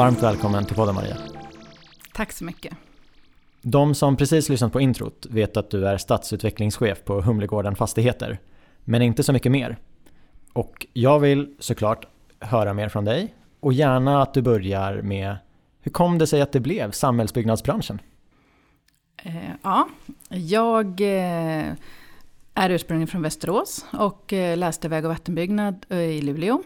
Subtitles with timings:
[0.00, 1.16] Varmt välkommen till podden Maria.
[2.12, 2.74] Tack så mycket.
[3.62, 8.38] De som precis lyssnat på introt vet att du är stadsutvecklingschef på Humlegården Fastigheter,
[8.84, 9.76] men inte så mycket mer.
[10.52, 12.06] Och jag vill såklart
[12.38, 15.36] höra mer från dig och gärna att du börjar med
[15.80, 18.00] hur kom det sig att det blev samhällsbyggnadsbranschen?
[19.22, 19.88] Eh, ja,
[20.28, 21.72] jag eh,
[22.54, 26.62] är ursprungligen från Västerås och eh, läste väg och vattenbyggnad i Luleå.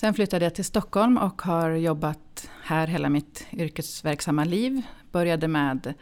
[0.00, 4.82] Sen flyttade jag till Stockholm och har jobbat här hela mitt yrkesverksamma liv.
[5.12, 5.94] Började med,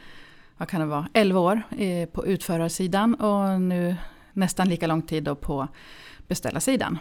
[0.56, 3.97] vad kan det vara, 11 år eh, på utförarsidan och nu
[4.32, 5.69] nästan lika lång tid då på
[6.28, 6.98] beställarsidan.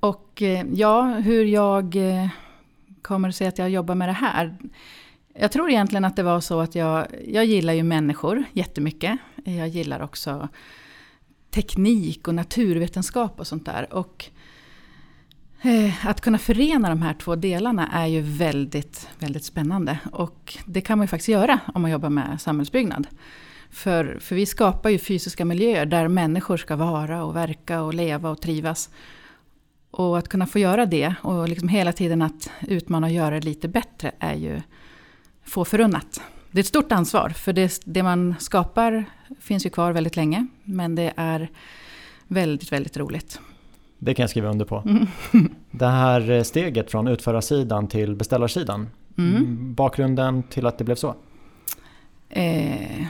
[0.00, 2.28] Och eh, ja, hur jag eh,
[3.02, 4.56] kommer att att jag jobbar med det här.
[5.34, 9.18] Jag tror egentligen att det var så att jag, jag gillar ju människor jättemycket.
[9.44, 10.48] Jag gillar också
[11.50, 13.94] teknik och naturvetenskap och sånt där.
[13.94, 14.30] Och
[15.62, 19.98] Eh, att kunna förena de här två delarna är ju väldigt, väldigt spännande.
[20.12, 23.06] Och det kan man ju faktiskt göra om man jobbar med samhällsbyggnad.
[23.70, 28.30] För, för vi skapar ju fysiska miljöer där människor ska vara och verka och leva
[28.30, 28.90] och trivas.
[29.90, 33.46] Och att kunna få göra det och liksom hela tiden att utmana och göra det
[33.46, 34.60] lite bättre är ju
[35.44, 36.22] få förunnat.
[36.50, 39.04] Det är ett stort ansvar, för det, det man skapar
[39.40, 40.46] finns ju kvar väldigt länge.
[40.64, 41.50] Men det är
[42.26, 43.40] väldigt, väldigt roligt.
[44.02, 44.82] Det kan jag skriva under på.
[44.86, 45.54] Mm.
[45.70, 48.88] Det här steget från utförarsidan till beställarsidan.
[49.18, 49.74] Mm.
[49.74, 51.14] Bakgrunden till att det blev så?
[52.28, 53.06] Eh,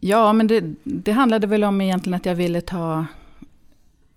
[0.00, 3.06] ja, men det, det handlade väl om egentligen att jag ville ta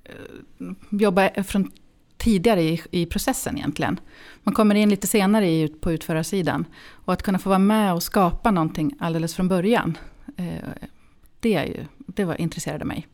[0.03, 1.71] eh, jobba från
[2.17, 3.99] tidigare i, i processen egentligen.
[4.43, 6.65] Man kommer in lite senare i, på utförarsidan.
[6.89, 9.97] Och att kunna få vara med och skapa någonting alldeles från början.
[10.37, 10.69] Eh,
[11.39, 13.07] det, är ju, det var, intresserade mig.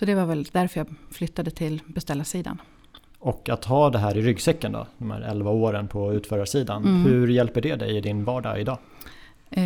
[0.00, 2.60] Så det var väl därför jag flyttade till beställarsidan.
[3.18, 6.84] Och att ha det här i ryggsäcken då, de här 11 åren på utförarsidan.
[6.84, 7.04] Mm.
[7.04, 8.78] Hur hjälper det dig i din vardag idag?
[9.50, 9.62] Eh,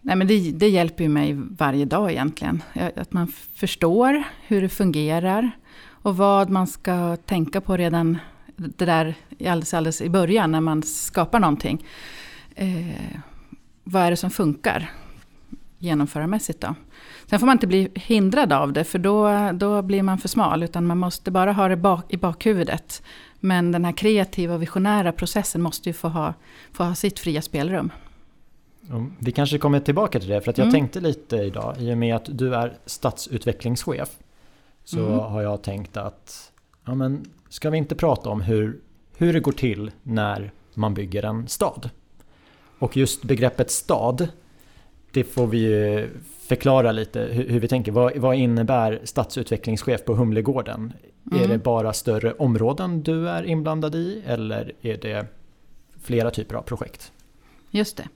[0.00, 2.62] nej men det, det, hjälper ju mig varje dag egentligen.
[2.96, 5.50] Att man förstår hur det fungerar.
[5.86, 8.18] Och vad man ska tänka på redan
[8.56, 11.84] det där alldeles, alldeles i början när man skapar någonting.
[12.54, 13.20] Eh,
[13.84, 14.90] vad är det som funkar
[15.78, 16.74] genomförarmässigt då?
[17.30, 20.62] Sen får man inte bli hindrad av det för då, då blir man för smal.
[20.62, 23.02] Utan man måste bara ha det bak, i bakhuvudet.
[23.40, 26.34] Men den här kreativa och visionära processen måste ju få ha,
[26.72, 27.92] få ha sitt fria spelrum.
[29.18, 30.72] Vi kanske kommer tillbaka till det för att jag mm.
[30.72, 34.08] tänkte lite idag i och med att du är stadsutvecklingschef
[34.84, 35.18] så mm.
[35.18, 36.52] har jag tänkt att
[36.84, 38.80] ja, men, ska vi inte prata om hur,
[39.16, 41.90] hur det går till när man bygger en stad?
[42.78, 44.28] Och just begreppet stad,
[45.12, 46.08] det får vi ju
[46.48, 47.92] förklara lite hur, hur vi tänker.
[47.92, 50.92] Vad, vad, innebär stadsutvecklingschef på Humlegården?
[51.32, 51.44] Mm.
[51.44, 55.26] Är det bara större områden du är inblandad i eller är det
[56.02, 57.12] flera typer av projekt?
[57.70, 58.08] Just det.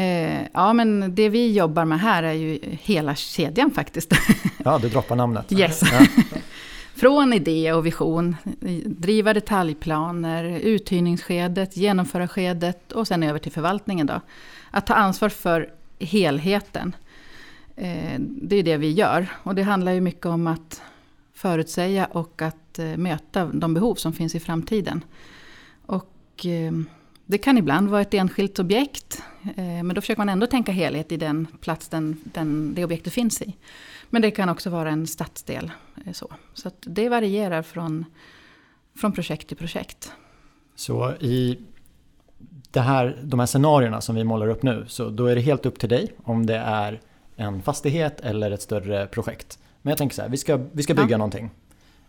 [0.00, 4.12] Eh, ja, men det vi jobbar med här är ju hela kedjan faktiskt.
[4.64, 5.52] Ja, du droppar namnet.
[5.52, 5.82] Yes.
[5.92, 6.06] Ja.
[6.94, 8.36] Från idé och vision,
[8.84, 14.06] driva detaljplaner, uthyrningsskedet, genomförarskedet och sen över till förvaltningen.
[14.06, 14.20] Då.
[14.70, 16.96] Att ta ansvar för helheten.
[17.76, 19.26] Eh, det är det vi gör.
[19.42, 20.82] Och det handlar ju mycket om att
[21.34, 25.04] förutsäga och att eh, möta de behov som finns i framtiden.
[25.86, 26.72] Och eh,
[27.26, 29.22] det kan ibland vara ett enskilt objekt,
[29.56, 33.42] men då försöker man ändå tänka helhet i den plats den, den, det objektet finns
[33.42, 33.56] i.
[34.10, 35.70] Men det kan också vara en stadsdel.
[36.12, 38.04] Så, så det varierar från,
[38.94, 40.12] från projekt till projekt.
[40.74, 41.58] Så i
[42.76, 45.66] det här, de här scenarierna som vi målar upp nu, så då är det helt
[45.66, 47.00] upp till dig om det är
[47.36, 49.58] en fastighet eller ett större projekt.
[49.82, 51.16] Men jag tänker så här, vi ska, vi ska bygga ja.
[51.16, 51.50] någonting.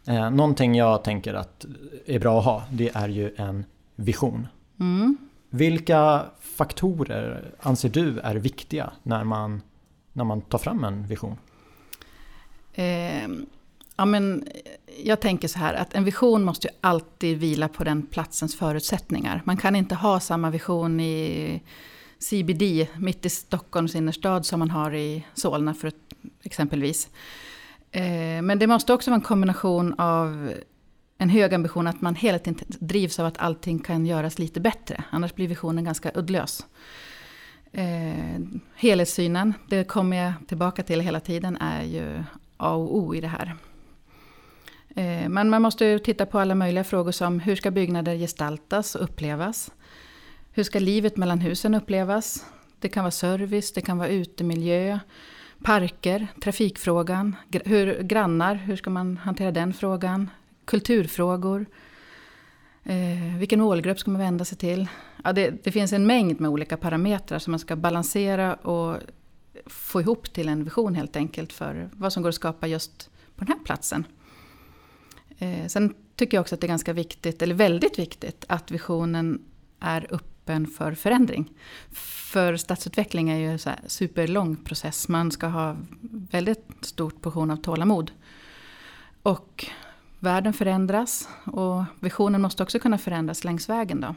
[0.08, 1.66] Eh, någonting jag tänker att
[2.06, 3.66] är bra att ha, det är ju en
[3.96, 4.48] vision.
[4.80, 5.18] Mm.
[5.50, 9.62] Vilka faktorer anser du är viktiga när man,
[10.14, 11.38] när man tar fram en vision?
[12.74, 13.30] Eh,
[13.98, 14.48] ja, men
[15.04, 19.42] jag tänker så här att en vision måste ju alltid vila på den platsens förutsättningar.
[19.46, 21.62] Man kan inte ha samma vision i
[22.20, 25.92] CBD mitt i Stockholms innerstad som man har i Solna för
[26.44, 27.10] exempelvis.
[27.92, 30.54] Eh, men det måste också vara en kombination av
[31.18, 35.04] en hög ambition att man hela tiden drivs av att allting kan göras lite bättre.
[35.10, 36.66] Annars blir visionen ganska uddlös.
[37.72, 38.40] Eh,
[38.76, 42.24] helhetssynen, det kommer jag tillbaka till hela tiden, är ju
[42.58, 43.56] A och O i det här.
[44.96, 49.04] Eh, men man måste titta på alla möjliga frågor som hur ska byggnader gestaltas och
[49.04, 49.72] upplevas?
[50.52, 52.46] Hur ska livet mellan husen upplevas?
[52.80, 55.00] Det kan vara service, det kan vara utemiljö,
[55.64, 57.36] parker, trafikfrågan,
[57.66, 60.30] hur, grannar, hur ska man hantera den frågan?
[60.66, 61.66] Kulturfrågor.
[62.84, 64.88] Eh, vilken målgrupp ska man vända sig till?
[65.24, 68.98] Ja, det, det, finns en mängd med olika parametrar som man ska balansera och
[69.66, 73.46] få ihop till en vision helt enkelt för vad som går att skapa just på
[73.46, 74.06] den här platsen.
[75.40, 79.42] Eh, sen tycker jag också att det är ganska viktigt, eller väldigt viktigt, att visionen
[79.80, 81.52] är öppen för förändring.
[82.32, 85.08] För stadsutveckling är ju en superlång process.
[85.08, 85.76] Man ska ha
[86.32, 88.12] väldigt stort portion av tålamod.
[89.24, 89.66] Och
[90.20, 94.02] världen förändras och visionen måste också kunna förändras längs vägen.
[94.02, 94.16] Då.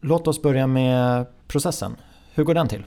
[0.00, 1.96] Låt oss börja med processen.
[2.34, 2.84] Hur går den till?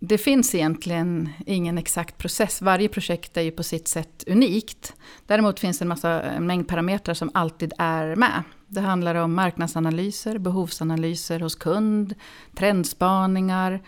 [0.00, 2.62] Det finns egentligen ingen exakt process.
[2.62, 4.94] Varje projekt är ju på sitt sätt unikt.
[5.26, 8.42] Däremot finns det en, massa, en mängd parametrar som alltid är med.
[8.66, 12.14] Det handlar om marknadsanalyser, behovsanalyser hos kund,
[12.56, 13.80] trendspaningar,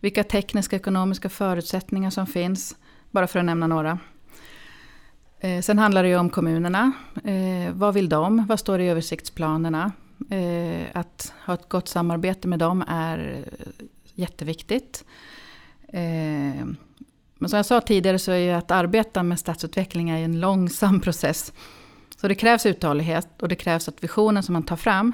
[0.00, 2.76] vilka tekniska och ekonomiska förutsättningar som finns,
[3.10, 3.98] bara för att nämna några.
[5.40, 6.92] Eh, sen handlar det ju om kommunerna.
[7.24, 8.46] Eh, vad vill de?
[8.46, 9.92] Vad står i översiktsplanerna?
[10.30, 15.04] Eh, att ha ett gott samarbete med dem är eh, jätteviktigt.
[15.92, 16.66] Eh,
[17.38, 21.00] men som jag sa tidigare så är ju att arbeta med stadsutveckling är en långsam
[21.00, 21.52] process.
[22.16, 25.12] Så det krävs uthållighet och det krävs att visionen som man tar fram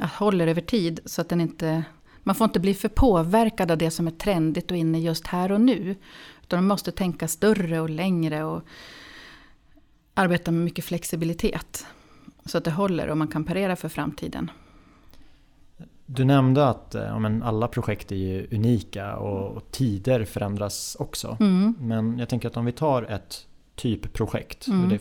[0.00, 1.84] håller över tid så att den inte...
[2.26, 5.52] Man får inte bli för påverkad av det som är trendigt och inne just här
[5.52, 5.96] och nu.
[6.42, 8.62] Utan man måste tänka större och längre och
[10.14, 11.86] arbeta med mycket flexibilitet.
[12.44, 14.50] Så att det håller och man kan parera för framtiden.
[16.06, 21.36] Du nämnde att ja, men alla projekt är unika och, och tider förändras också.
[21.40, 21.74] Mm.
[21.80, 24.88] Men jag tänker att om vi tar ett typprojekt, mm.
[24.88, 24.98] det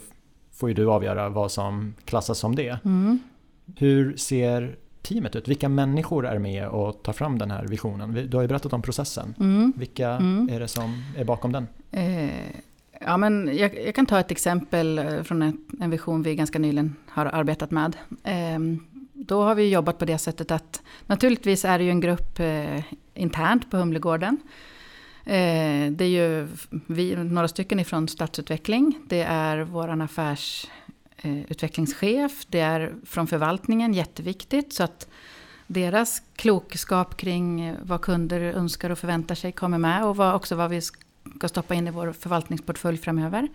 [0.52, 2.80] får ju du avgöra vad som klassas som det.
[2.86, 3.20] Mm.
[3.76, 5.48] Hur ser teamet ut?
[5.48, 8.30] Vilka människor är med och tar fram den här visionen?
[8.30, 9.36] Du har ju berättat om processen.
[9.40, 9.74] Mm.
[9.76, 10.50] Vilka mm.
[10.50, 11.68] är det som är bakom den?
[11.92, 12.30] Eh,
[13.02, 16.60] ja, men jag, jag, kan ta ett exempel eh, från en, en, vision vi ganska
[16.60, 17.96] nyligen har arbetat med.
[18.24, 18.60] Eh,
[19.26, 22.84] då har vi jobbat på det sättet att naturligtvis är det ju en grupp eh,
[23.14, 24.38] internt på Humlegården.
[25.26, 26.48] Eh, det är ju
[26.88, 29.00] vi, några stycken ifrån stadsutveckling.
[29.08, 32.32] Det är vår affärsutvecklingschef.
[32.32, 34.74] Eh, det är från förvaltningen, jätteviktigt.
[34.74, 35.08] Så att
[35.68, 40.06] deras klokskap kring vad kunder önskar och förväntar sig kommer med.
[40.06, 43.48] Och vad, också vad vi ska stoppa in i vår förvaltningsportfölj framöver.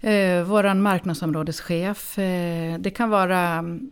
[0.00, 2.18] Eh, vår marknadsområdeschef.
[2.18, 3.90] Eh, det kan vara mm,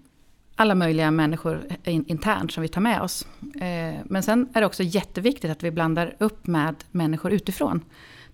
[0.57, 3.27] alla möjliga människor internt som vi tar med oss.
[3.55, 7.85] Eh, men sen är det också jätteviktigt att vi blandar upp med människor utifrån.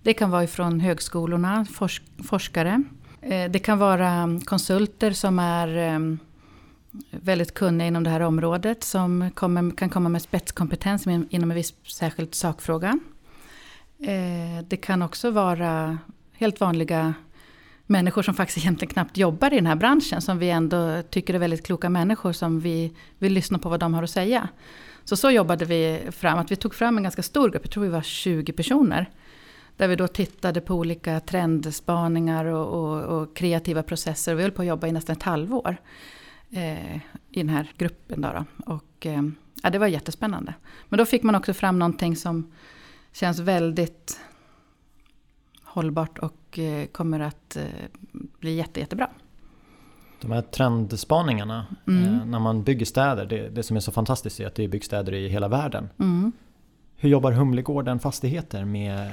[0.01, 1.65] Det kan vara ifrån högskolorna,
[2.23, 2.83] forskare.
[3.21, 5.99] Eh, det kan vara mm, konsulter som är eh,
[7.11, 8.83] väldigt kunniga inom det här området.
[8.83, 9.31] Som
[9.75, 12.99] kan komma med spetskompetens inom en viss särskild sakfråga.
[13.99, 15.97] Eh, det kan också vara
[16.33, 17.13] helt vanliga
[17.85, 20.21] människor som faktiskt egentligen knappt jobbar i den här branschen.
[20.21, 23.93] Som vi ändå tycker är väldigt kloka människor som vi vill lyssna på vad de
[23.93, 24.49] har att säga.
[25.03, 27.83] Så så jobbade vi fram, att vi tog fram en ganska stor grupp, jag tror
[27.83, 29.09] vi var 20 personer.
[29.77, 34.35] Där vi då tittade på olika trendspaningar och, och, och kreativa processer.
[34.35, 35.77] Vi höll på att jobba i nästan ett halvår
[36.51, 38.21] eh, i den här gruppen.
[38.21, 38.73] Då, då.
[38.73, 39.21] Och, eh,
[39.63, 40.53] ja, det var jättespännande.
[40.89, 42.51] Men då fick man också fram någonting som
[43.13, 44.19] känns väldigt
[45.73, 47.63] hållbart och eh, kommer att eh,
[48.39, 49.09] bli jätte, jättebra.
[50.21, 52.03] De här trendspaningarna Mm.
[52.03, 54.67] eh, när man bygger städer, det, det som är så fantastiskt är att det är
[54.67, 55.89] byggstäder i hela världen.
[55.99, 56.31] Mm.
[56.95, 59.11] Hur jobbar Humlegården Fastigheter med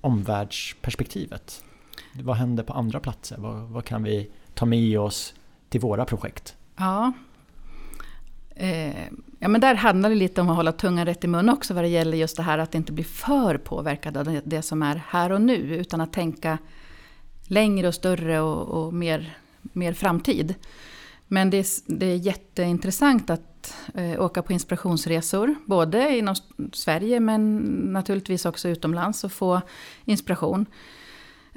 [0.00, 1.62] omvärldsperspektivet?
[2.22, 3.36] Vad händer på andra platser?
[3.38, 5.34] Vad, vad kan vi ta med oss
[5.68, 6.56] till våra projekt?
[6.76, 7.12] Ja.
[8.56, 9.04] Eh,
[9.38, 11.84] ja, men där handlar det lite om att hålla tungan rätt i mun också vad
[11.84, 15.02] det gäller just det här att inte bli för påverkad av det, det som är
[15.08, 16.58] här och nu utan att tänka
[17.46, 20.54] längre och större och, och mer, mer framtid.
[21.28, 26.34] Men det är, det är jätteintressant att eh, åka på inspirationsresor, både inom
[26.72, 27.56] Sverige men
[27.92, 29.60] naturligtvis också utomlands och få
[30.04, 30.66] inspiration.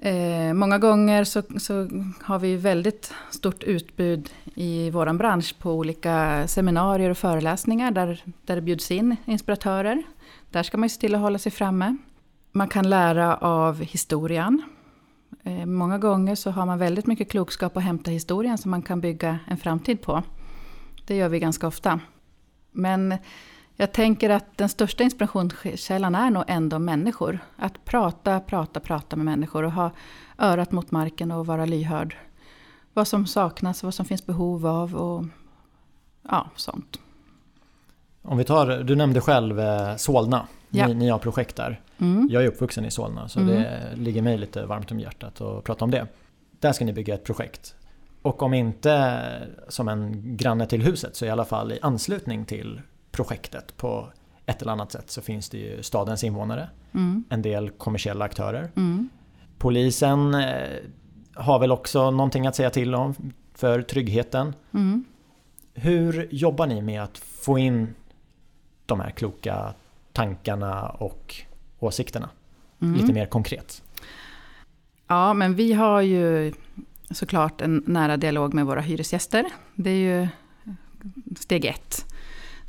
[0.01, 1.87] Eh, många gånger så, så
[2.21, 8.55] har vi väldigt stort utbud i vår bransch på olika seminarier och föreläsningar där, där
[8.55, 10.03] det bjuds in inspiratörer.
[10.49, 11.97] Där ska man ju se till att hålla sig framme.
[12.51, 14.61] Man kan lära av historien.
[15.43, 19.01] Eh, många gånger så har man väldigt mycket klokskap att hämta historien som man kan
[19.01, 20.23] bygga en framtid på.
[21.07, 21.99] Det gör vi ganska ofta.
[22.71, 23.17] Men
[23.79, 27.39] jag tänker att den största inspirationskällan är nog ändå människor.
[27.55, 29.91] Att prata, prata, prata med människor och ha
[30.37, 32.15] örat mot marken och vara lyhörd.
[32.93, 35.25] Vad som saknas, vad som finns behov av och
[36.29, 36.99] ja, sånt.
[38.21, 40.87] Om vi tar, du nämnde själv eh, Solna, Ja.
[40.87, 41.81] ni, ni har projekt där.
[41.97, 42.27] Mm.
[42.31, 43.53] Jag är uppvuxen i Solna så Mm.
[43.55, 46.07] det ligger mig lite varmt om hjärtat att prata om det.
[46.59, 47.75] Där ska ni bygga ett projekt.
[48.21, 49.21] Och om inte
[49.67, 52.81] som en granne till huset så i alla fall i anslutning till
[53.19, 54.09] projektet på
[54.45, 57.23] ett eller annat sätt så finns det ju stadens invånare, Mm.
[57.29, 58.71] en del kommersiella aktörer.
[58.75, 59.09] Mm.
[59.57, 60.67] Polisen eh,
[61.33, 63.15] har väl också någonting att säga till om
[63.53, 64.55] för tryggheten.
[64.73, 65.05] Mm.
[65.73, 67.93] Hur jobbar ni med att få in
[68.85, 69.73] de här kloka
[70.13, 71.35] tankarna och
[71.79, 72.29] åsikterna
[72.81, 72.95] Mm.
[72.95, 73.83] lite mer konkret?
[75.07, 76.53] Ja, men vi har ju
[77.11, 79.45] såklart en nära dialog med våra hyresgäster.
[79.75, 80.27] Det är ju
[81.39, 82.05] steg ett.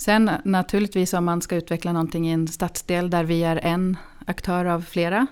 [0.01, 4.65] Sen naturligtvis om man ska utveckla någonting i en stadsdel där vi är en aktör
[4.65, 5.27] av flera.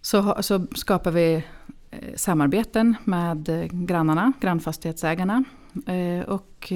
[0.00, 1.44] Så, så skapar vi
[1.90, 5.44] eh, samarbeten med eh, grannarna, grannfastighetsägarna.
[5.86, 6.72] Eh, och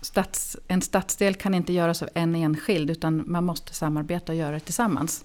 [0.00, 4.52] stads, en stadsdel kan inte göras av en enskild utan man måste samarbeta och göra
[4.52, 5.24] det tillsammans.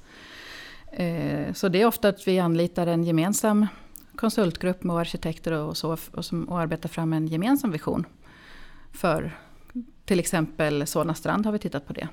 [1.54, 3.68] Så det är ofta att vi anlitar en gemensam
[4.16, 8.06] konsultgrupp med arkitekter och så och, som, och arbetar fram en gemensam vision.
[8.92, 9.32] För
[10.06, 12.08] till exempel Solna strand har vi tittat på det.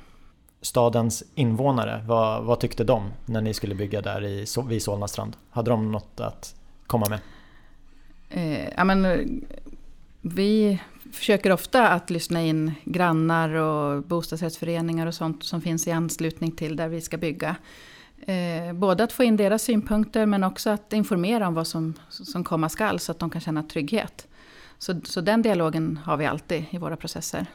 [0.62, 5.36] Stadens invånare, vad, vad tyckte de när ni skulle bygga där i, vid Solna strand?
[5.50, 6.54] Hade de något att
[6.86, 7.20] komma med?
[8.30, 9.26] Eh, ja, men,
[10.20, 10.80] vi
[11.12, 16.76] försöker ofta att lyssna in grannar och bostadsrättsföreningar och sånt som finns i anslutning till
[16.76, 17.56] där vi ska bygga.
[18.26, 22.44] Eh, både att få in deras synpunkter men också att informera om vad som, som
[22.44, 24.26] komma skall så att de kan känna trygghet.
[24.78, 27.46] Så, så den dialogen har vi alltid i våra processer.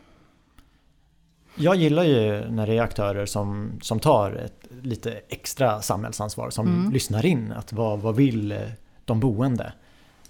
[1.57, 6.67] Jag gillar ju när det är aktörer som, som tar ett lite extra samhällsansvar, som
[6.67, 6.91] Mm.
[6.91, 7.51] lyssnar in.
[7.51, 8.59] Att vad, vad vill eh,
[9.05, 9.73] de boende?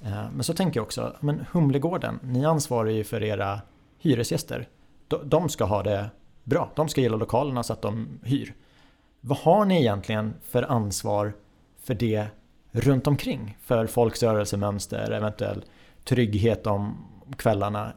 [0.03, 3.61] Eh, Men så tänker jag också, men Humlegården, ni ansvarar ju för era
[3.99, 4.67] hyresgäster.
[5.07, 6.09] De, de ska ha det
[6.43, 8.53] bra, de ska gilla lokalerna så att de hyr.
[9.21, 11.33] Vad har ni egentligen för ansvar
[11.83, 12.25] för det
[12.71, 13.57] runt omkring?
[13.61, 15.63] För folks rörelsemönster, eventuell
[16.03, 16.97] trygghet om
[17.37, 17.93] kvällarna.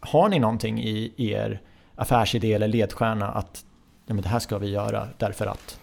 [0.00, 1.60] Har ni någonting i er
[1.96, 3.64] affärsidé eller ledstjärna att
[4.06, 5.80] ja, men det här ska vi göra därför att?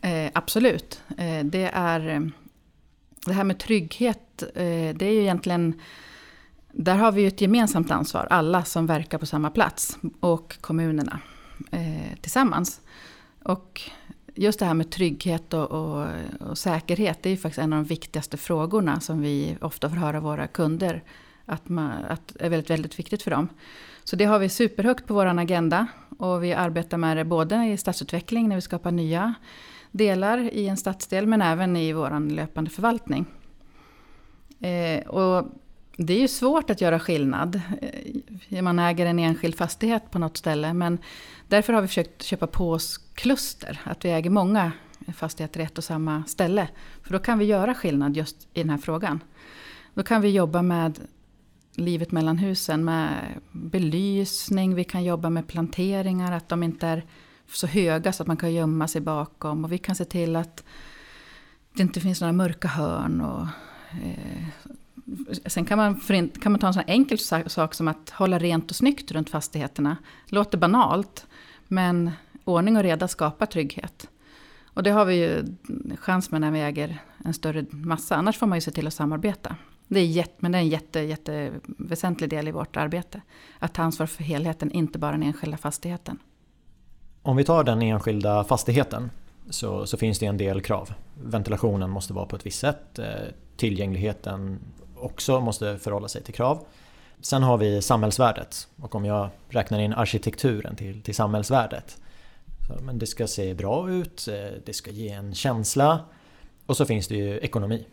[0.00, 1.02] Eh, absolut.
[1.18, 2.20] Eh, det, är, eh,
[3.26, 5.80] det här med trygghet, eh, det är ju egentligen...
[6.76, 11.20] Där har vi ju ett gemensamt ansvar, alla som verkar på samma plats och kommunerna
[11.70, 12.80] eh, tillsammans.
[13.42, 13.80] Och
[14.34, 16.06] just det här med trygghet och, och,
[16.40, 19.96] och säkerhet, det är ju faktiskt en av de viktigaste frågorna som vi ofta får
[19.96, 21.02] höra våra kunder
[21.46, 23.48] att, man, att är väldigt, väldigt viktigt för dem.
[24.04, 25.86] Så det har vi superhögt på vår agenda
[26.18, 29.34] och vi arbetar med det både i stadsutveckling när vi skapar nya
[29.90, 33.26] delar i en stadsdel men även i vår löpande förvaltning.
[34.60, 35.46] Eh, och
[35.96, 37.60] det är ju svårt att göra skillnad.
[38.48, 40.98] Eh, man äger en enskild fastighet på något ställe men
[41.48, 43.80] därför har vi försökt köpa på oss kluster.
[43.84, 44.72] Att vi äger många
[45.14, 46.68] fastigheter i ett och samma ställe.
[47.02, 49.20] För då kan vi göra skillnad just i den här frågan.
[49.94, 50.98] Då kan vi jobba med
[51.76, 57.04] livet mellan husen med belysning, vi kan jobba med planteringar, att de inte är
[57.52, 59.64] så höga så att man kan gömma sig bakom.
[59.64, 60.64] Och vi kan se till att
[61.72, 63.20] det inte finns några mörka hörn.
[63.20, 63.46] Och,
[64.04, 64.44] eh,
[65.46, 68.70] sen kan man, förin- kan man ta en sån enkel sak som att hålla rent
[68.70, 69.96] och snyggt runt fastigheterna.
[70.26, 71.26] Låter banalt,
[71.68, 72.10] men
[72.44, 74.08] ordning och reda skapar trygghet.
[74.64, 75.44] Och det har vi ju
[75.96, 78.16] chans med när vi äger en större massa.
[78.16, 79.56] Annars får man ju se till att samarbeta.
[79.88, 83.20] Det är jätt, men det är en jätte, jätte väsentlig del i vårt arbete.
[83.58, 86.18] Att ta ansvar för helheten, inte bara den enskilda fastigheten.
[87.22, 89.10] Om vi tar den enskilda fastigheten
[89.50, 90.94] så, så finns det en del krav.
[91.22, 92.98] Ventilationen måste vara på ett visst sätt.
[92.98, 93.06] Eh,
[93.56, 94.58] tillgängligheten
[94.96, 96.66] också måste förhålla sig till krav.
[97.20, 101.98] Sen har vi samhällsvärdet och om jag räknar in arkitekturen till, till samhällsvärdet.
[102.66, 106.00] Så, men det ska se bra ut, eh, det ska ge en känsla
[106.66, 107.86] och så finns det ju ekonomi.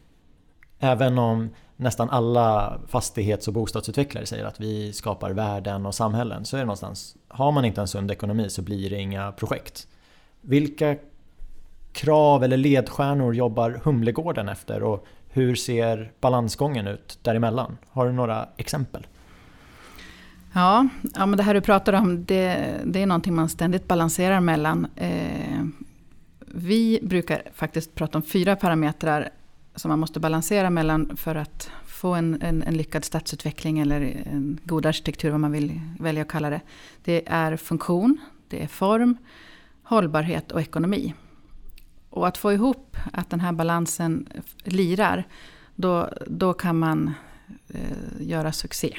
[0.80, 1.50] Även om
[1.82, 6.66] nästan alla fastighets och bostadsutvecklare säger att vi skapar värden och samhällen så är det
[6.66, 9.88] någonstans, har man inte en sund ekonomi så blir det inga projekt.
[10.42, 10.96] Vilka
[11.92, 17.78] krav eller ledstjärnor jobbar Humlegården efter och hur ser balansgången ut däremellan?
[17.92, 19.08] Har du några exempel?
[20.54, 24.40] Ja, ja men det här du pratar om det, det är någonting man ständigt balanserar
[24.40, 24.88] mellan.
[24.96, 25.66] Eh,
[26.40, 29.30] vi brukar faktiskt prata om fyra parametrar
[29.76, 34.60] som man måste balansera mellan för att få en, en, en, lyckad stadsutveckling eller en
[34.64, 36.62] god arkitektur, vad man vill välja att kalla det.
[37.04, 39.18] Det är funktion, det är form,
[39.84, 41.14] hållbarhet och ekonomi.
[42.10, 44.28] Och att få ihop att den här balansen
[44.64, 45.28] lirar,
[45.76, 47.14] då, då kan man
[47.68, 48.98] eh, göra succé.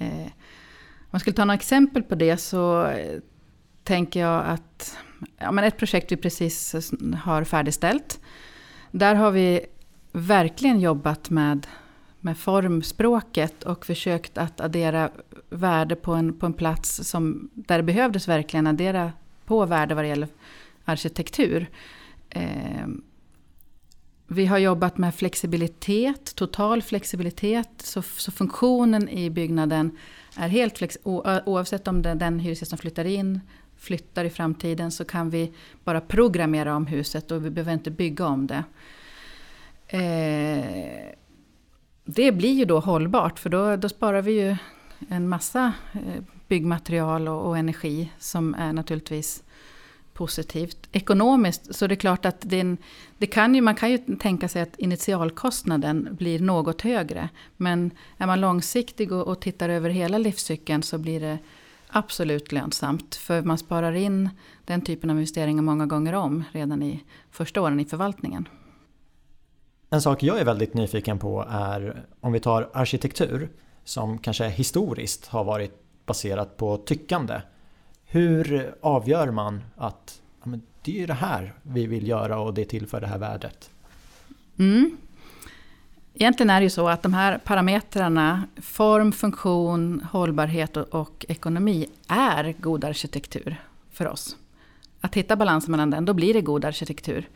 [0.00, 0.26] Eh,
[0.98, 3.20] om man skulle ta några exempel på det så eh,
[3.82, 4.98] tänker jag att
[5.38, 6.74] ja, men ett projekt vi precis
[7.22, 8.20] har färdigställt.
[8.90, 9.66] Där har vi
[10.16, 11.66] verkligen jobbat med,
[12.20, 15.10] med formspråket och försökt att addera
[15.50, 19.12] värde på en, på en plats som, där det behövdes verkligen addera
[19.44, 20.28] på värde vad det gäller
[20.84, 21.66] arkitektur.
[22.30, 22.86] Eh,
[24.26, 27.70] vi har jobbat med flexibilitet, total flexibilitet.
[27.78, 29.98] Så, så funktionen i byggnaden
[30.36, 33.40] är helt flex, oavsett om det den hyresgäst som flyttar in
[33.76, 35.52] flyttar i framtiden så kan vi
[35.84, 38.64] bara programmera om huset och vi behöver inte bygga om det.
[39.94, 41.14] Eh,
[42.04, 44.56] det blir ju då hållbart för då, då sparar vi ju
[45.08, 49.42] en massa eh, byggmaterial och, och energi som är naturligtvis
[50.12, 50.88] positivt.
[50.92, 52.76] Ekonomiskt så är det klart att det, en,
[53.18, 57.28] det kan ju, man kan ju tänka sig att initialkostnaden blir något högre.
[57.56, 61.38] Men är man långsiktig och, och tittar över hela livscykeln så blir det
[61.88, 63.14] absolut lönsamt.
[63.14, 64.30] För man sparar in
[64.64, 68.48] den typen av investeringar många gånger om redan i första åren i förvaltningen.
[69.94, 73.48] En sak jag är väldigt nyfiken på är om vi tar arkitektur
[73.84, 75.72] som kanske historiskt har varit
[76.06, 77.40] baserat på tyckande.
[78.04, 82.64] Hur avgör man att ja, men det är det här vi vill göra och det
[82.64, 83.70] tillför det här värdet?
[84.58, 84.96] Mm.
[86.14, 91.86] Egentligen är det ju så att de här parametrarna, form, funktion, hållbarhet och, och ekonomi,
[92.08, 93.56] är god arkitektur
[93.92, 94.36] för oss.
[95.00, 97.28] Att hitta balansen mellan den, då blir det god arkitektur.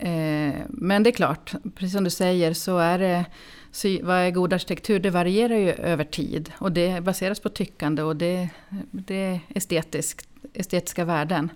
[0.00, 3.24] Eh, men det är klart, precis som du säger så är det,
[3.70, 5.00] så vad är god arkitektur?
[5.00, 8.48] Det varierar ju över tid och det baseras på tyckande och det,
[8.90, 11.50] det är estetiskt, estetiska värden.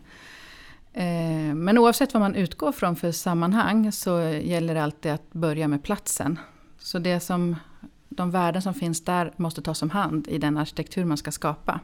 [0.93, 5.69] Eh, men oavsett vad man utgår från för sammanhang så gäller det alltid att börja
[5.69, 6.39] med platsen.
[6.79, 7.57] Så det som,
[8.09, 11.81] de värden som finns där måste tas om hand i den arkitektur man ska skapa.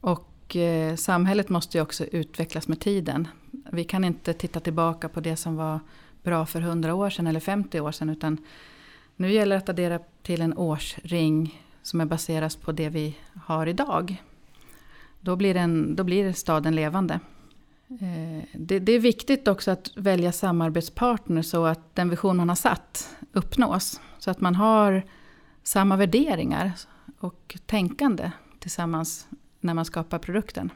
[0.00, 3.28] Och eh, samhället måste ju också utvecklas med tiden.
[3.72, 5.80] Vi kan inte titta tillbaka på det som var
[6.22, 8.10] bra för 100 år sedan eller 50 år sedan.
[8.10, 8.38] Utan
[9.16, 13.66] nu gäller det att addera till en årsring som är baseras på det vi har
[13.66, 14.22] idag.
[15.20, 17.20] Då blir, den, då blir staden levande.
[17.88, 22.56] Eh, det, det, är viktigt också att välja samarbetspartner så att den vision man har
[22.56, 24.00] satt uppnås.
[24.18, 25.02] Så att man har
[25.62, 26.72] samma värderingar
[27.18, 29.28] och tänkande tillsammans
[29.60, 30.70] när man skapar produkten.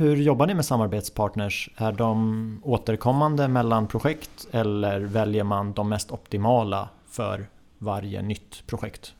[0.00, 1.70] Hur jobbar ni med samarbetspartners?
[1.76, 7.46] Är de återkommande mellan projekt eller väljer man de mest optimala för
[7.78, 9.14] varje nytt projekt?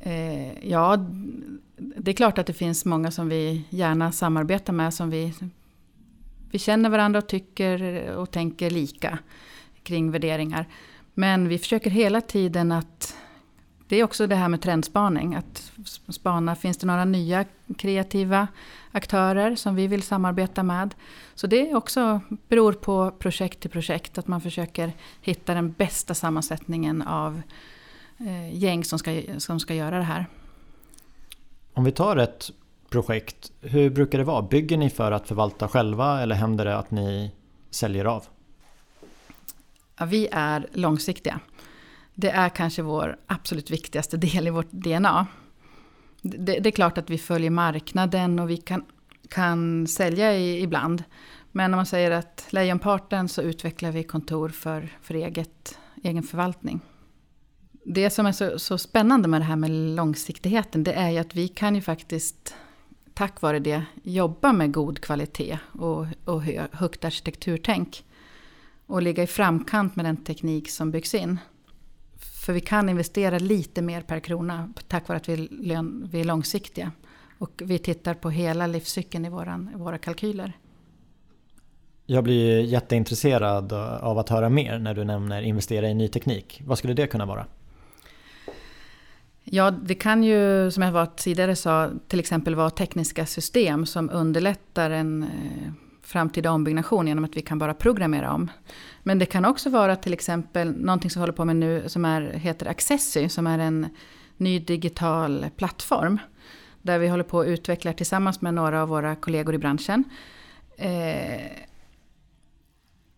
[0.00, 0.96] Eh, ja,
[1.76, 4.94] det är klart att det finns många som vi gärna samarbetar med.
[4.94, 5.34] Som vi,
[6.50, 9.18] vi känner varandra och tycker och tänker lika
[9.82, 10.68] kring värderingar.
[11.14, 13.16] Men vi försöker hela tiden att...
[13.88, 15.34] Det är också det här med trendspaning.
[15.34, 15.72] Att
[16.08, 17.44] spana, finns det några nya
[17.78, 18.48] kreativa
[18.92, 20.94] aktörer som vi vill samarbeta med?
[21.34, 24.18] Så det också beror på projekt till projekt.
[24.18, 27.42] Att man försöker hitta den bästa sammansättningen av
[28.18, 30.26] eh, gäng som ska, som ska göra det här.
[31.74, 32.50] Om vi tar ett
[32.90, 34.42] projekt, hur brukar det vara?
[34.42, 37.32] Bygger ni för att förvalta själva eller händer det att ni
[37.70, 38.24] säljer av?
[39.98, 41.40] Ja, vi är långsiktiga.
[42.14, 45.26] Det är kanske vår absolut viktigaste del i vårt DNA.
[46.22, 48.84] Det, det, är klart att vi följer marknaden och vi kan
[49.32, 51.04] kan sälja i, ibland.
[51.52, 56.80] Men om man säger att lejonparten så utvecklar vi kontor för, för eget, egen förvaltning.
[57.84, 61.34] Det som är så, så spännande med det här med långsiktigheten det är ju att
[61.34, 62.54] vi kan ju faktiskt
[63.14, 68.04] tack vare det jobba med god kvalitet och, och högt arkitekturtänk.
[68.86, 71.38] Och ligga i framkant med den teknik som byggs in.
[72.42, 75.48] För vi kan investera lite mer per krona tack vare att vi,
[76.12, 76.92] vi är långsiktiga.
[77.38, 80.52] Och vi tittar på hela livscykeln i våran, våra kalkyler.
[82.06, 86.62] Jag blir jätteintresserad av att höra mer när du nämner investera i ny teknik.
[86.64, 87.46] Vad skulle det kunna vara?
[89.44, 94.10] Ja, det kan ju som jag var tidigare sa till exempel vara tekniska system som
[94.10, 95.72] underlättar en eh,
[96.12, 98.50] framtida ombyggnation genom att vi kan bara programmera om.
[99.02, 102.04] Men det kan också vara till exempel någonting som vi håller på med nu som
[102.04, 103.88] är, heter Accessy som är en
[104.36, 106.18] ny digital plattform.
[106.82, 110.04] Där vi håller på att utveckla tillsammans med några av våra kollegor i branschen.
[110.76, 111.50] Eh,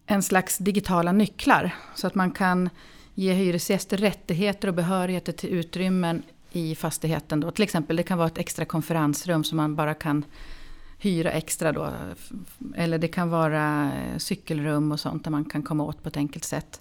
[0.06, 1.74] en slags digitala nycklar.
[1.94, 2.70] Så att man kan
[3.14, 7.40] ge hyresgäster rättigheter och behörigheter till utrymmen i fastigheten.
[7.40, 7.50] Då.
[7.50, 10.24] Till exempel det kan vara ett extra konferensrum som man bara kan
[11.04, 11.90] hyra extra då.
[12.76, 16.44] Eller det kan vara cykelrum och sånt där man kan komma åt på ett enkelt
[16.44, 16.80] sätt.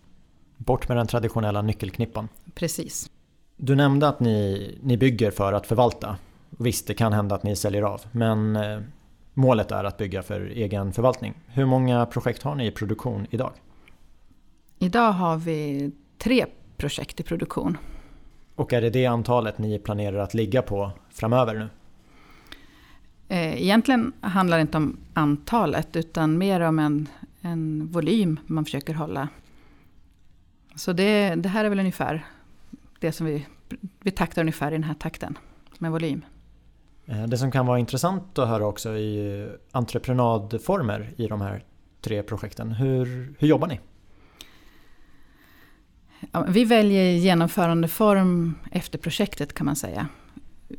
[0.58, 2.28] Bort med den traditionella nyckelknippan.
[2.56, 3.10] Precis.
[3.58, 6.18] Du nämnde att ni, ni bygger för att förvalta.
[6.50, 8.02] Visst, det kan hända att ni säljer av.
[8.12, 8.80] Men eh,
[9.34, 11.34] målet är att bygga för egen förvaltning.
[11.48, 13.52] Hur många projekt har ni i produktion idag?
[14.80, 16.46] Idag har vi tre
[16.78, 17.78] projekt i produktion.
[18.56, 21.70] Och är det det antalet ni planerar att ligga på framöver nu?
[23.28, 27.08] Eh, egentligen handlar det inte om antalet utan mer om en,
[27.42, 29.28] en volym man försöker hålla.
[30.76, 32.26] Så det, det här är väl ungefär
[33.00, 33.48] det som vi,
[34.00, 35.38] vi taktar ungefär i den här takten
[35.78, 36.26] med volym.
[37.06, 41.64] Eh, det som kan vara intressant att höra också är entreprenadformer i de här
[42.02, 42.72] tre projekten.
[42.72, 43.80] Hur, hur jobbar ni?
[46.32, 50.08] Ja, vi väljer genomförandeform efter projektet kan man säga.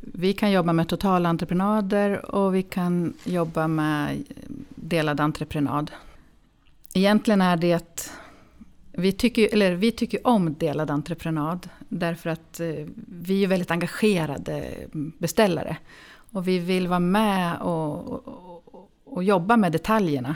[0.01, 4.23] Vi kan jobba med totalentreprenader och vi kan jobba med
[4.75, 5.91] delad entreprenad.
[6.93, 8.09] Egentligen är det
[8.91, 12.67] vi tycker, eller vi tycker om delad entreprenad därför att eh,
[13.07, 14.71] vi är väldigt engagerade
[15.17, 15.77] beställare.
[16.31, 20.35] Och vi vill vara med och, och, och jobba med detaljerna.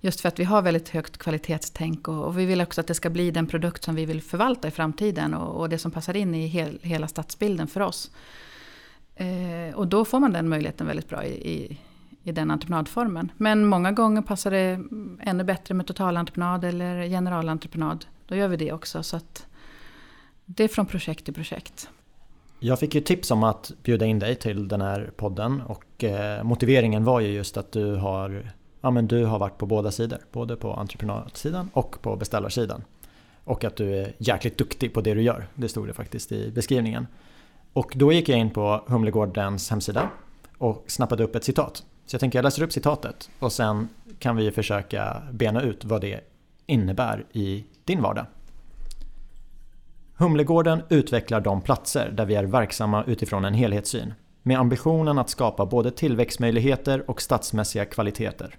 [0.00, 2.94] Just för att vi har väldigt högt kvalitetstänk och, och, vi vill också att det
[2.94, 6.16] ska bli den produkt som vi vill förvalta i framtiden och, och det som passar
[6.16, 8.10] in i hel, hela stadsbilden för oss.
[9.16, 11.78] Eh, och då får man den möjligheten väldigt bra i, i,
[12.22, 13.32] i, den entreprenadformen.
[13.36, 14.80] Men många gånger passar det
[15.20, 18.04] ännu bättre med totalentreprenad eller generalentreprenad.
[18.26, 19.02] Då gör vi det också.
[19.02, 19.46] Så att
[20.44, 21.90] det är från projekt till projekt.
[22.60, 26.44] Jag fick ju tips om att bjuda in dig till den här podden och eh,
[26.44, 30.18] motiveringen var ju just att du har ja, men du har varit på båda sidor.
[30.32, 32.84] Både på entreprenadsidan och på beställarsidan.
[33.44, 35.46] Och att du är jäkligt duktig på det du gör.
[35.54, 37.06] Det stod det faktiskt i beskrivningen.
[37.76, 40.10] Och då gick jag in på Humlegårdens hemsida
[40.58, 41.84] och snappade upp ett citat.
[42.06, 46.00] Så jag tänker jag läser upp citatet och sen kan vi försöka bena ut vad
[46.00, 46.20] det
[46.66, 48.26] innebär i din vardag.
[50.14, 55.66] Humlegården utvecklar de platser där vi är verksamma utifrån en helhetssyn med ambitionen att skapa
[55.66, 58.58] både tillväxtmöjligheter och stadsmässiga kvaliteter.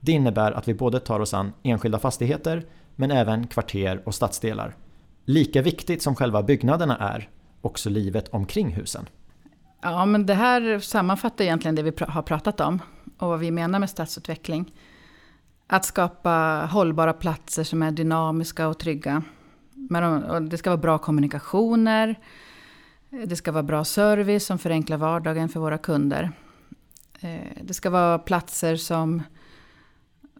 [0.00, 2.64] Det innebär att vi både tar oss an enskilda fastigheter
[2.96, 4.76] men även kvarter och stadsdelar.
[5.24, 7.28] Lika viktigt som själva byggnaderna är,
[7.60, 9.08] också livet omkring husen.
[9.80, 12.82] Ja, men det här sammanfattar egentligen det vi har pratat om
[13.18, 14.72] och vad vi menar med stadsutveckling.
[15.66, 19.22] Att skapa hållbara platser som är dynamiska och trygga.
[19.74, 22.20] Men det ska vara bra kommunikationer.
[23.24, 26.32] Det ska vara bra service som förenklar vardagen för våra kunder.
[27.20, 29.22] Eh, det ska vara platser som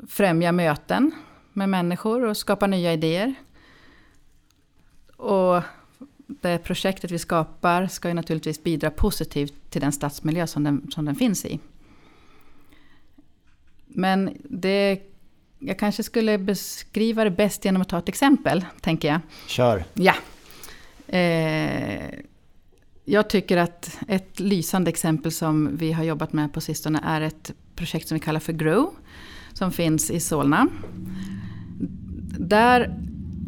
[0.08, 1.12] främjar möten
[1.52, 3.34] med människor och skapar nya idéer.
[5.16, 5.62] Och
[6.40, 11.04] det projektet vi skapar ska ju naturligtvis bidra positivt till den stadsmiljö som den, som
[11.04, 11.60] den finns i.
[13.86, 15.00] Men det,
[15.58, 19.20] jag kanske skulle beskriva det bäst genom att ta ett exempel, tänker jag.
[19.46, 19.84] Kör!
[19.94, 20.14] Ja.
[21.08, 22.20] Eh,
[23.04, 27.52] jag tycker att ett lysande exempel som vi har jobbat med på sistone är ett
[27.74, 28.94] projekt som vi kallar för Grow
[29.52, 30.68] som finns i Solna.
[32.38, 32.94] Där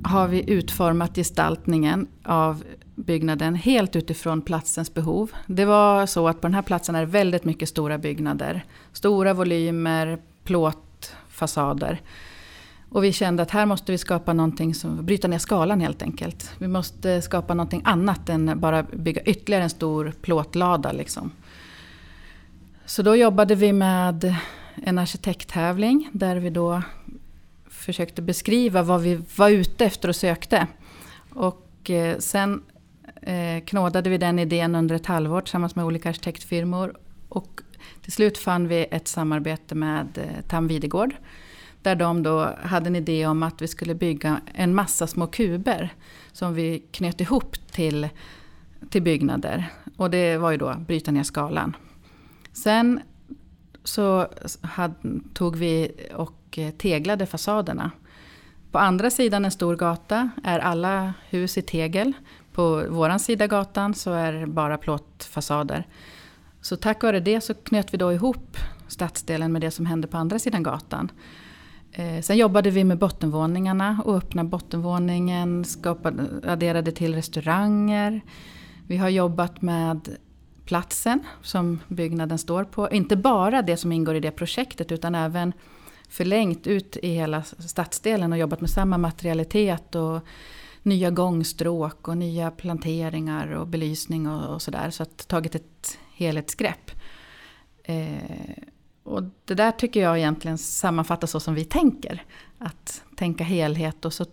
[0.04, 2.64] har vi utformat gestaltningen av
[3.04, 5.30] byggnaden helt utifrån platsens behov.
[5.46, 8.64] Det var så att på den här platsen är det väldigt mycket stora byggnader.
[8.92, 12.00] Stora volymer, plåtfasader.
[12.90, 16.52] Och vi kände att här måste vi skapa någonting som bryta ner skalan helt enkelt.
[16.58, 20.92] Vi måste skapa någonting annat än bara bygga ytterligare en stor plåtlada.
[20.92, 21.30] Liksom.
[22.86, 24.34] Så då jobbade vi med
[24.74, 26.82] en arkitekttävling där vi då
[27.68, 30.66] försökte beskriva vad vi var ute efter och sökte.
[31.30, 32.62] Och eh, sen
[33.22, 36.94] eh, knådade vi den idén under ett halvår tillsammans med olika arkitektfirmor.
[37.28, 37.60] Och
[38.02, 41.14] till slut fann vi ett samarbete med eh, Tam Videgård.
[41.82, 45.94] Där de då hade en idé om att vi skulle bygga en massa små kuber
[46.32, 48.08] som vi knöt ihop till,
[48.90, 49.66] till byggnader.
[49.96, 51.76] Och det var ju då bryta ner skalan.
[52.52, 53.00] Sen
[53.84, 54.28] så
[54.60, 54.94] hade,
[55.34, 57.90] tog vi och eh, teglade fasaderna.
[58.70, 62.12] På andra sidan en stor gata är alla hus i tegel.
[62.52, 65.86] På vår sida gatan så är det bara plåtfasader.
[66.60, 68.56] Så tack vare det så knöt vi då ihop
[68.88, 71.12] stadsdelen med det som hände på andra sidan gatan.
[71.92, 78.20] Eh, sen jobbade vi med bottenvåningarna och öppnade bottenvåningen, skapade, adderade till restauranger.
[78.86, 80.16] Vi har jobbat med
[80.64, 82.90] platsen som byggnaden står på.
[82.90, 85.52] Inte bara det som ingår i det projektet utan även
[86.08, 90.20] förlängt ut i hela stadsdelen och jobbat med samma materialitet och
[90.82, 94.90] nya gångstråk och nya planteringar och belysning och, och sådär.
[94.90, 96.90] Så att tagit ett helhetsgrepp.
[97.84, 98.54] Eh,
[99.02, 102.24] och det där tycker jag egentligen sammanfattar så som vi tänker.
[102.58, 104.26] Att tänka helhet och så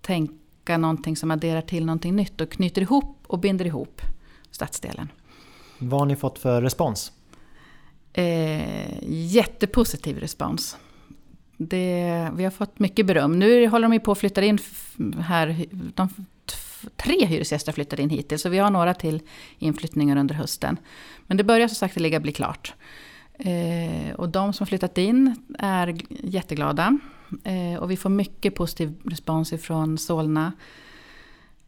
[0.00, 4.00] tänka någonting som adderar till någonting nytt och knyter ihop och binder ihop
[4.50, 5.08] stadsdelen.
[5.78, 7.12] Vad har ni fått för respons?
[8.12, 10.76] Eh, jättepositiv respons.
[11.56, 13.38] Det, vi har fått mycket beröm.
[13.38, 14.58] Nu håller de på att flytta in
[15.20, 15.66] här.
[15.94, 16.08] De,
[16.96, 19.20] tre hyresgäster har flyttat in hittills, så vi har några till
[19.58, 20.76] inflyttningar under hösten.
[21.26, 22.74] Men det börjar som sagt att ligga bli klart.
[23.38, 26.98] Eh, och de som flyttat in är jätteglada.
[27.44, 30.52] Eh, och vi får mycket positiv respons ifrån Solna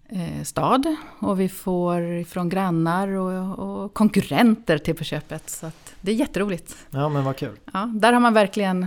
[0.09, 0.96] eh, stad.
[1.18, 5.51] Och vi får från grannar och, och, konkurrenter till på köpet.
[5.51, 5.70] Så
[6.01, 6.77] det är jätteroligt.
[6.90, 7.57] Ja men vad kul.
[7.72, 8.87] Ja, där har man verkligen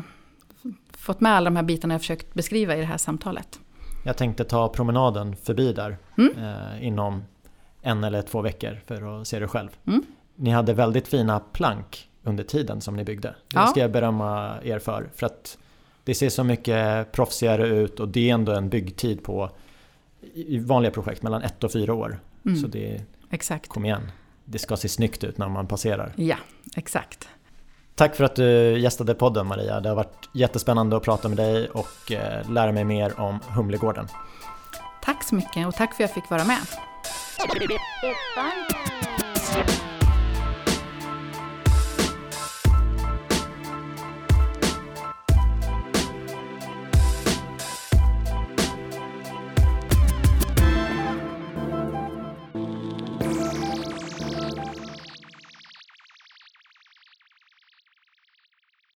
[0.99, 3.59] fått med alla de här bitarna jag försökt beskriva i det här samtalet.
[4.05, 6.37] Jag tänkte ta promenaden förbi där mm.
[6.37, 7.23] eh, inom
[7.81, 9.69] en eller två veckor för att se det själv.
[9.87, 10.05] Mm.
[10.35, 13.27] Ni hade väldigt fina plank under tiden som ni byggde.
[13.27, 13.67] Det ja.
[13.67, 15.09] ska jag berömma er för.
[15.15, 15.57] För att
[16.03, 19.49] det ser så mycket proffsigare ut och det är ändå en byggtid på
[20.33, 22.19] i vanliga projekt mellan ett och fyra år.
[22.45, 22.57] Mm.
[22.57, 23.69] Så det, exakt.
[23.69, 24.11] kom igen,
[24.45, 26.13] det ska se snyggt ut när man passerar.
[26.15, 26.37] Ja,
[26.75, 27.29] exakt.
[27.99, 29.79] Tack för att du gästade podden Maria.
[29.79, 34.07] Det har varit jättespännande att prata med dig och eh, lära mig mer om Humlegården.
[35.03, 36.59] Tack så mycket och tack för att jag fick vara med.